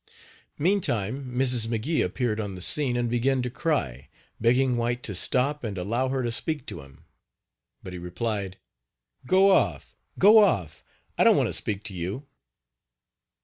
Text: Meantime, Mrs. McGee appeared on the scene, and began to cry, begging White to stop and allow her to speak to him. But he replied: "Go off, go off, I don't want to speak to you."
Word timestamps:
Meantime, 0.57 1.25
Mrs. 1.31 1.67
McGee 1.67 2.03
appeared 2.03 2.39
on 2.39 2.55
the 2.55 2.61
scene, 2.63 2.97
and 2.97 3.07
began 3.07 3.43
to 3.43 3.51
cry, 3.51 4.09
begging 4.39 4.75
White 4.75 5.03
to 5.03 5.13
stop 5.13 5.63
and 5.63 5.77
allow 5.77 6.07
her 6.09 6.23
to 6.23 6.31
speak 6.31 6.65
to 6.65 6.81
him. 6.81 7.05
But 7.83 7.93
he 7.93 7.99
replied: 7.99 8.57
"Go 9.27 9.51
off, 9.51 9.95
go 10.17 10.39
off, 10.39 10.83
I 11.19 11.23
don't 11.23 11.37
want 11.37 11.49
to 11.49 11.53
speak 11.53 11.83
to 11.83 11.93
you." 11.93 12.25